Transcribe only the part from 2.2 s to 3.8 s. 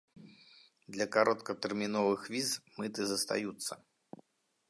віз мыты застаюцца.